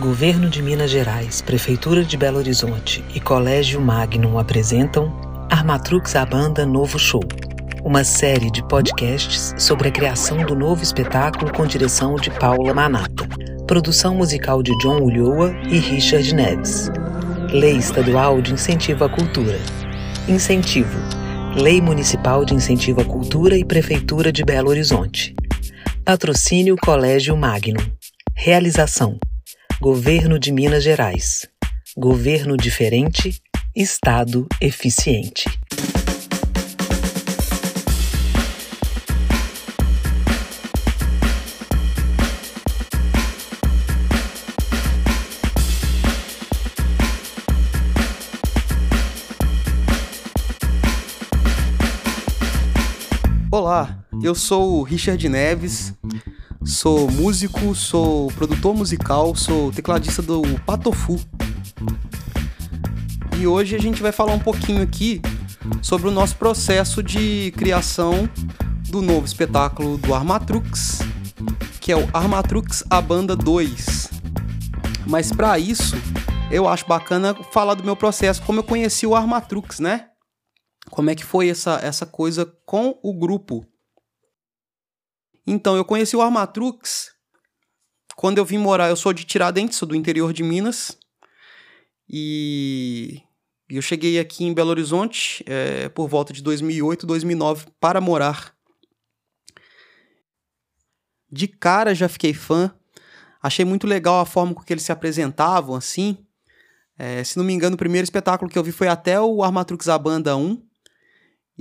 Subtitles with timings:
[0.00, 5.14] Governo de Minas Gerais, Prefeitura de Belo Horizonte e Colégio Magnum apresentam
[5.50, 7.20] Armatrux a Banda Novo Show,
[7.84, 13.28] uma série de podcasts sobre a criação do novo espetáculo com direção de Paula Manata,
[13.66, 16.90] produção musical de John Ulloa e Richard Neves.
[17.52, 19.58] Lei Estadual de Incentivo à Cultura.
[20.26, 20.98] Incentivo.
[21.54, 25.36] Lei Municipal de Incentivo à Cultura e Prefeitura de Belo Horizonte.
[26.06, 27.84] Patrocínio Colégio Magnum.
[28.34, 29.18] Realização:
[29.82, 31.48] Governo de Minas Gerais.
[31.96, 33.40] Governo diferente,
[33.74, 35.44] Estado eficiente.
[53.50, 55.94] Olá, eu sou o Richard Neves,
[56.64, 61.18] sou músico, sou produtor musical, sou tecladista do Patofu.
[63.38, 65.20] E hoje a gente vai falar um pouquinho aqui
[65.82, 68.28] sobre o nosso processo de criação
[68.88, 70.98] do novo espetáculo do Armatrux,
[71.80, 74.10] que é o Armatrux A Banda 2.
[75.06, 75.96] Mas para isso,
[76.50, 80.10] eu acho bacana falar do meu processo, como eu conheci o Armatrux, né?
[80.90, 83.64] como é que foi essa, essa coisa com o grupo.
[85.46, 87.12] Então, eu conheci o Armatrux
[88.14, 88.88] quando eu vim morar.
[88.88, 90.98] Eu sou de Tiradentes, sou do interior de Minas.
[92.08, 93.22] E
[93.68, 98.52] eu cheguei aqui em Belo Horizonte é, por volta de 2008, 2009 para morar.
[101.30, 102.74] De cara já fiquei fã.
[103.40, 106.18] Achei muito legal a forma com que eles se apresentavam, assim.
[106.98, 109.88] É, se não me engano, o primeiro espetáculo que eu vi foi até o Armatrux
[109.88, 110.62] A Banda 1,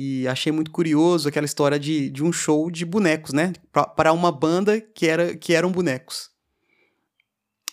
[0.00, 3.52] e achei muito curioso aquela história de, de um show de bonecos, né?
[3.96, 6.30] Para uma banda que, era, que eram bonecos.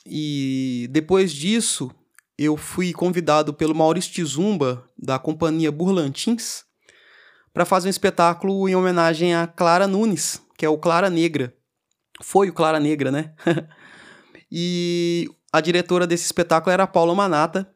[0.04, 1.92] E depois disso,
[2.36, 6.64] eu fui convidado pelo Maurício Tizumba, da companhia Burlantins,
[7.54, 11.56] para fazer um espetáculo em homenagem a Clara Nunes, que é o Clara Negra.
[12.24, 13.36] Foi o Clara Negra, né?
[14.52, 17.72] e a diretora desse espetáculo era a Paula Manata,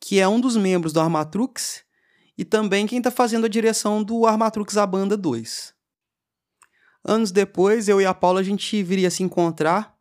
[0.00, 1.88] que é um dos membros do Armatrux
[2.40, 5.74] e também quem está fazendo a direção do Armatrux A Banda 2.
[7.04, 9.94] Anos depois, eu e a Paula a gente viria se encontrar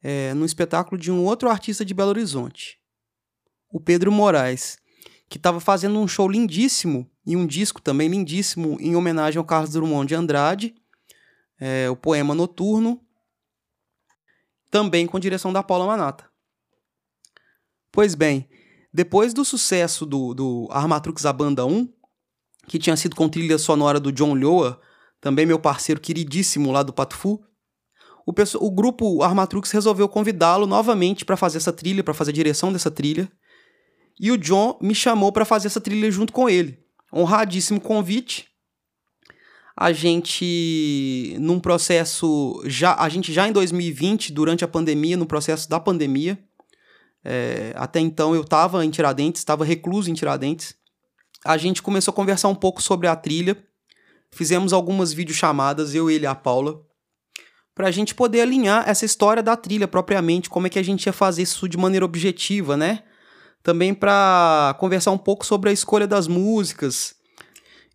[0.00, 2.78] é, no espetáculo de um outro artista de Belo Horizonte,
[3.72, 4.78] o Pedro Moraes,
[5.28, 9.72] que estava fazendo um show lindíssimo e um disco também lindíssimo em homenagem ao Carlos
[9.72, 10.76] Drummond de Andrade,
[11.58, 13.04] é, o poema Noturno,
[14.70, 16.24] também com direção da Paula Manata.
[17.90, 18.48] Pois bem,
[18.94, 21.88] depois do sucesso do, do Armatrux A Banda 1,
[22.68, 24.80] que tinha sido com trilha sonora do John Lhoa,
[25.20, 27.42] também meu parceiro queridíssimo lá do Patufu,
[28.24, 32.72] o, o grupo Armatrux resolveu convidá-lo novamente para fazer essa trilha, para fazer a direção
[32.72, 33.28] dessa trilha.
[34.18, 36.78] E o John me chamou para fazer essa trilha junto com ele.
[37.12, 38.46] Honradíssimo convite.
[39.76, 45.68] A gente, num processo já, a gente já em 2020, durante a pandemia, no processo
[45.68, 46.38] da pandemia,
[47.24, 50.74] é, até então eu estava em Tiradentes, estava recluso em Tiradentes.
[51.44, 53.56] A gente começou a conversar um pouco sobre a trilha.
[54.30, 56.80] Fizemos algumas videochamadas, eu, ele e a Paula,
[57.74, 61.06] para a gente poder alinhar essa história da trilha propriamente, como é que a gente
[61.06, 63.04] ia fazer isso de maneira objetiva, né?
[63.62, 67.14] Também para conversar um pouco sobre a escolha das músicas.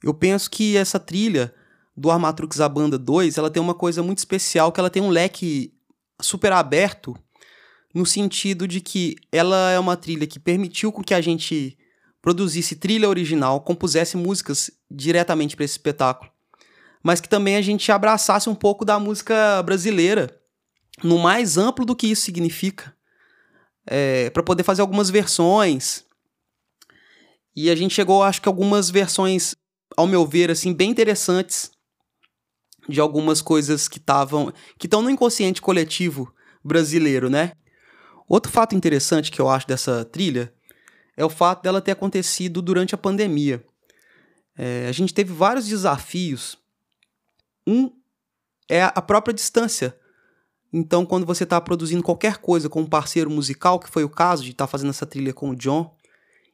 [0.01, 1.53] Eu penso que essa trilha
[1.95, 5.09] do Armatrux A Banda 2, ela tem uma coisa muito especial, que ela tem um
[5.09, 5.73] leque
[6.21, 7.15] super aberto
[7.93, 11.77] no sentido de que ela é uma trilha que permitiu com que a gente
[12.21, 16.31] produzisse trilha original, compusesse músicas diretamente para esse espetáculo,
[17.01, 20.29] mas que também a gente abraçasse um pouco da música brasileira,
[21.03, 22.93] no mais amplo do que isso significa,
[23.87, 26.03] é, para poder fazer algumas versões.
[27.55, 29.55] E a gente chegou, acho que algumas versões,
[29.95, 31.71] ao meu ver, assim, bem interessantes
[32.87, 36.33] de algumas coisas que estavam que estão no inconsciente coletivo
[36.63, 37.53] brasileiro, né?
[38.29, 40.53] Outro fato interessante que eu acho dessa trilha
[41.17, 43.65] é o fato dela ter acontecido durante a pandemia.
[44.55, 46.55] É, a gente teve vários desafios.
[47.65, 47.91] Um
[48.69, 49.97] é a própria distância.
[50.71, 54.43] Então, quando você está produzindo qualquer coisa com um parceiro musical, que foi o caso
[54.43, 55.91] de estar tá fazendo essa trilha com o John,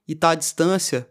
[0.07, 1.09] e está à distância,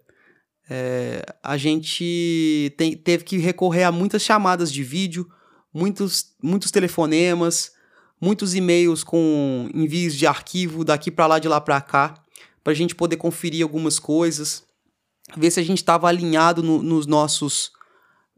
[0.69, 5.31] é, a gente tem, teve que recorrer a muitas chamadas de vídeo,
[5.75, 7.74] muitos, muitos telefonemas,
[8.25, 12.15] muitos e-mails com envios de arquivo daqui para lá, de lá para cá,
[12.63, 14.65] para a gente poder conferir algumas coisas,
[15.37, 17.71] ver se a gente estava alinhado no, nos nossos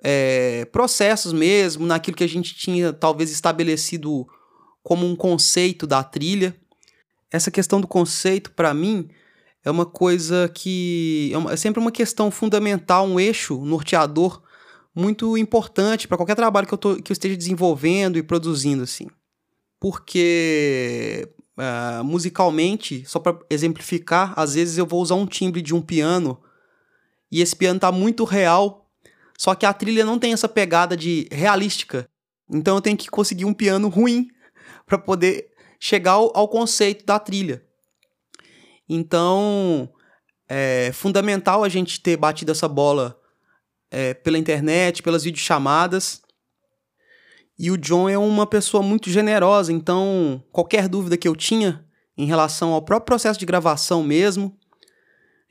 [0.03, 4.27] é, processos mesmo, naquilo que a gente tinha talvez estabelecido
[4.83, 6.56] como um conceito da trilha.
[7.31, 9.09] essa questão do conceito, para mim,
[9.65, 14.43] é uma coisa que é, uma, é, sempre uma questão fundamental, um eixo norteador
[14.93, 19.06] muito importante para qualquer trabalho que eu, tô, que eu esteja desenvolvendo e produzindo, assim.
[19.78, 25.82] Porque uh, musicalmente, só para exemplificar, às vezes eu vou usar um timbre de um
[25.82, 26.40] piano
[27.31, 28.88] e esse piano tá muito real,
[29.38, 32.08] só que a trilha não tem essa pegada de realística.
[32.49, 34.28] Então eu tenho que conseguir um piano ruim
[34.87, 37.62] para poder chegar ao, ao, conceito da trilha.
[38.88, 39.93] Então
[40.49, 43.20] é fundamental a gente ter batido essa bola
[43.90, 46.22] é, pela internet, pelas videochamadas.
[47.58, 51.85] E o John é uma pessoa muito generosa, então qualquer dúvida que eu tinha
[52.17, 54.56] em relação ao próprio processo de gravação mesmo,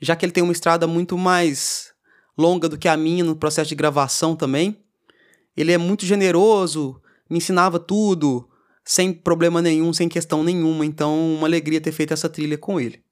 [0.00, 1.92] já que ele tem uma estrada muito mais
[2.38, 4.78] longa do que a minha no processo de gravação também,
[5.56, 8.48] ele é muito generoso, me ensinava tudo,
[8.84, 13.02] sem problema nenhum, sem questão nenhuma, então uma alegria ter feito essa trilha com ele.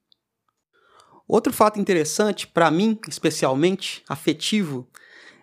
[1.26, 4.88] Outro fato interessante, para mim especialmente, afetivo,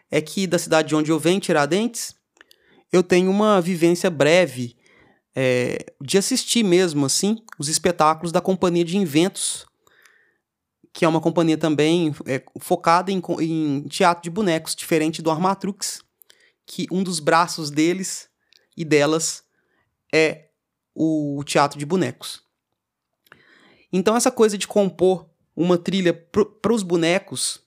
[0.09, 2.15] é que da cidade de onde eu venho, Tiradentes,
[2.91, 4.75] eu tenho uma vivência breve
[5.35, 9.65] é, de assistir mesmo, assim, os espetáculos da Companhia de Inventos,
[10.93, 16.03] que é uma companhia também é, focada em, em, teatro de bonecos, diferente do Armatrux,
[16.65, 18.29] que um dos braços deles
[18.75, 19.43] e delas
[20.13, 20.49] é
[20.93, 22.43] o teatro de bonecos.
[23.91, 27.61] Então, essa coisa de compor uma trilha para os bonecos,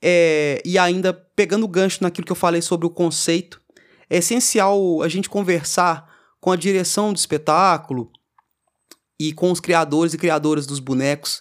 [0.00, 3.61] é, e ainda pegando o gancho naquilo que eu falei sobre o conceito,
[4.12, 6.06] é essencial a gente conversar
[6.38, 8.12] com a direção do espetáculo
[9.18, 11.40] e com os criadores e criadoras dos bonecos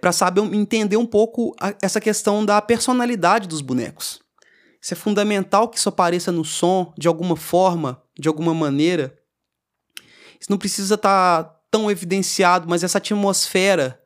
[0.00, 4.20] para saber entender um pouco a, essa questão da personalidade dos bonecos.
[4.80, 9.18] Isso é fundamental que isso apareça no som de alguma forma, de alguma maneira.
[10.40, 14.00] Isso não precisa estar tá tão evidenciado, mas essa atmosfera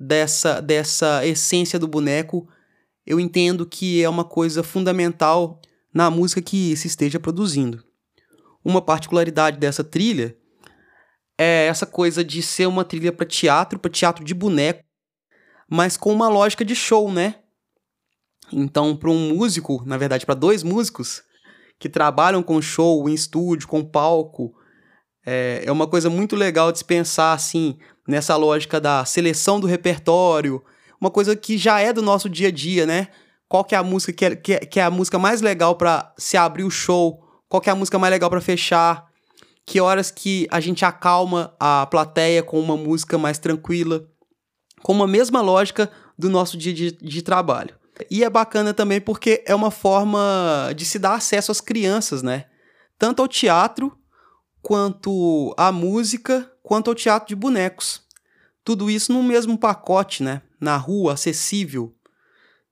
[0.00, 2.48] dessa dessa essência do boneco,
[3.06, 5.60] eu entendo que é uma coisa fundamental
[5.92, 7.82] na música que se esteja produzindo.
[8.64, 10.36] Uma particularidade dessa trilha
[11.38, 14.82] é essa coisa de ser uma trilha para teatro, para teatro de boneco,
[15.70, 17.36] mas com uma lógica de show, né?
[18.52, 21.22] Então, para um músico, na verdade, para dois músicos
[21.78, 24.52] que trabalham com show, em estúdio, com palco,
[25.24, 29.66] é, é uma coisa muito legal de se pensar assim, nessa lógica da seleção do
[29.66, 30.64] repertório,
[31.00, 33.08] uma coisa que já é do nosso dia a dia, né?
[33.48, 35.74] Qual que é a música que é, que é, que é a música mais legal
[35.76, 39.08] para se abrir o show, qual que é a música mais legal para fechar,
[39.64, 44.06] que horas que a gente acalma a plateia com uma música mais tranquila,
[44.82, 47.74] com uma mesma lógica do nosso dia de, de trabalho.
[48.10, 52.44] E é bacana também porque é uma forma de se dar acesso às crianças, né?
[52.98, 53.96] Tanto ao teatro,
[54.62, 58.02] quanto à música, quanto ao teatro de bonecos.
[58.64, 60.42] Tudo isso no mesmo pacote, né?
[60.60, 61.94] Na rua, acessível,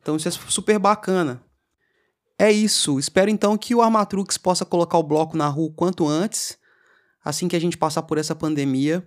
[0.07, 1.43] então isso é super bacana.
[2.39, 2.97] É isso.
[2.97, 6.57] Espero então que o Armatrux possa colocar o bloco na rua quanto antes,
[7.25, 9.05] assim que a gente passar por essa pandemia.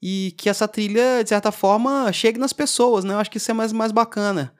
[0.00, 3.14] E que essa trilha, de certa forma, chegue nas pessoas, né?
[3.14, 4.54] Eu acho que isso é mais, mais bacana.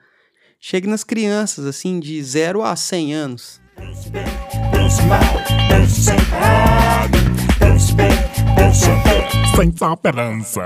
[0.59, 3.61] Chegue nas crianças, assim, de 0 a 100 anos.
[9.55, 10.61] Sem esperança.